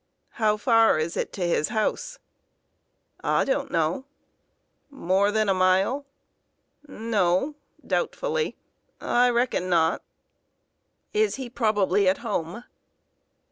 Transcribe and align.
"How 0.39 0.57
far 0.57 0.97
is 0.97 1.15
it 1.15 1.31
to 1.33 1.41
his 1.45 1.67
house?" 1.67 2.17
"I 3.23 3.45
don't 3.45 3.69
know." 3.69 4.05
"More 4.89 5.31
than 5.31 5.47
a 5.47 5.53
mile?" 5.53 6.07
"No" 6.87 7.53
(doubtfully), 7.85 8.57
"I 8.99 9.29
reckon 9.29 9.69
not." 9.69 10.01
"Is 11.13 11.35
he 11.35 11.51
probably 11.51 12.09
at 12.09 12.17
home?" 12.25 12.63